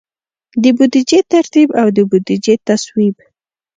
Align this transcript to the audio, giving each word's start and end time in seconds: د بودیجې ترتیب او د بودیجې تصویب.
د 0.63 0.63
بودیجې 0.77 1.19
ترتیب 1.33 1.69
او 1.81 1.87
د 1.95 1.97
بودیجې 2.09 2.55
تصویب. 2.67 3.15